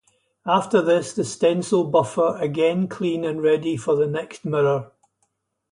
After 0.47 0.81
this, 0.81 1.13
the 1.13 1.23
stencil 1.23 1.83
buffer 1.83 2.35
again 2.37 2.87
clean 2.87 3.23
and 3.23 3.39
ready 3.43 3.77
for 3.77 3.95
the 3.95 4.07
next 4.07 4.43
mirror. 4.45 4.93